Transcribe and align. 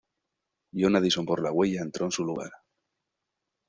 John 0.79 0.95
Addison 0.95 1.27
por 1.27 1.43
"La 1.43 1.51
huella" 1.51 1.83
entró 1.83 2.05
en 2.05 2.11
su 2.11 2.25
lugar. 2.25 2.49